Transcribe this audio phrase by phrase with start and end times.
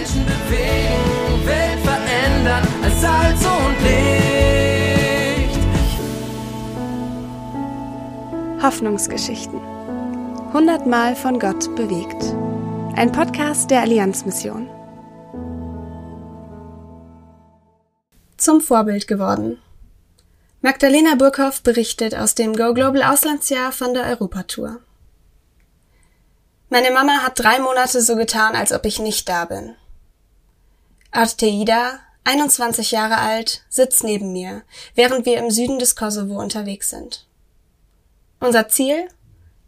[0.00, 5.58] Menschen bewegen, Welt verändern als Salz und Licht.
[8.62, 9.60] Hoffnungsgeschichten.
[10.54, 12.34] Hundertmal von Gott bewegt.
[12.96, 14.70] Ein Podcast der Allianzmission.
[18.38, 19.58] Zum Vorbild geworden.
[20.62, 24.78] Magdalena Burkhoff berichtet aus dem Go Global Auslandsjahr von der Europatour.
[26.70, 29.74] Meine Mama hat drei Monate so getan, als ob ich nicht da bin.
[31.12, 34.62] Arteida, 21 Jahre alt, sitzt neben mir,
[34.94, 37.26] während wir im Süden des Kosovo unterwegs sind.
[38.38, 39.08] Unser Ziel?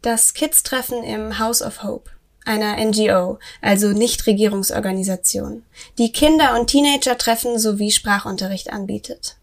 [0.01, 2.11] Das Kids-Treffen im House of Hope,
[2.45, 5.63] einer NGO, also Nichtregierungsorganisation,
[5.97, 9.35] die Kinder- und Teenager-Treffen sowie Sprachunterricht anbietet.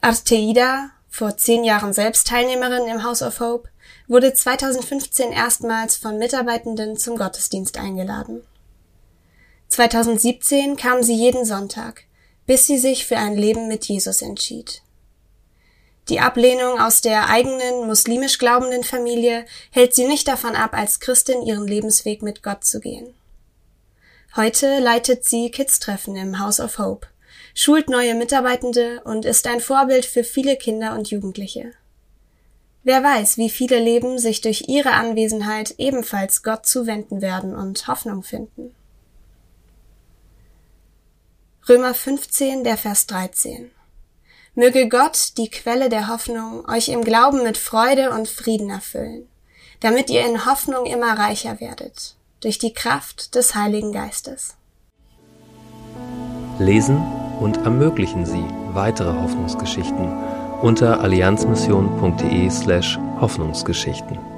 [0.00, 3.68] Arteida, vor zehn Jahren selbst Teilnehmerin im House of Hope,
[4.08, 8.42] wurde 2015 erstmals von Mitarbeitenden zum Gottesdienst eingeladen.
[9.70, 12.02] 2017 kam sie jeden Sonntag,
[12.44, 14.82] bis sie sich für ein Leben mit Jesus entschied.
[16.08, 21.42] Die Ablehnung aus der eigenen muslimisch glaubenden Familie hält sie nicht davon ab, als Christin
[21.42, 23.14] ihren Lebensweg mit Gott zu gehen.
[24.34, 27.06] Heute leitet sie Kids-Treffen im House of Hope,
[27.54, 31.72] schult neue Mitarbeitende und ist ein Vorbild für viele Kinder und Jugendliche.
[32.82, 38.24] Wer weiß, wie viele Leben sich durch ihre Anwesenheit ebenfalls Gott zuwenden werden und Hoffnung
[38.24, 38.74] finden.
[41.70, 43.70] Römer 15, der Vers 13.
[44.56, 49.28] Möge Gott, die Quelle der Hoffnung, euch im Glauben mit Freude und Frieden erfüllen,
[49.78, 54.56] damit ihr in Hoffnung immer reicher werdet, durch die Kraft des Heiligen Geistes.
[56.58, 57.00] Lesen
[57.38, 60.10] und ermöglichen Sie weitere Hoffnungsgeschichten
[60.62, 64.29] unter allianzmission.de slash Hoffnungsgeschichten.